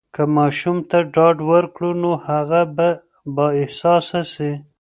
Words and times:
که 0.15 0.23
ماشوم 0.35 0.77
ته 0.89 0.97
ډاډ 1.13 1.37
ورکړو، 1.51 1.89
نو 2.01 2.11
هغه 2.27 2.61
به 2.75 2.89
بااحساسه 3.35 4.21
سي. 4.33 4.51